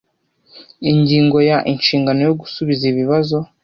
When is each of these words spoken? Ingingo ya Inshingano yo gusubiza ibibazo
Ingingo 0.91 1.37
ya 1.49 1.57
Inshingano 1.73 2.19
yo 2.27 2.33
gusubiza 2.41 2.83
ibibazo 2.91 3.37